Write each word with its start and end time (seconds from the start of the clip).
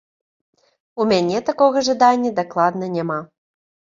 У 1.03 1.05
мяне 1.11 1.41
такога 1.49 1.83
жадання 1.89 2.31
дакладна 2.39 2.85
няма! 2.97 3.19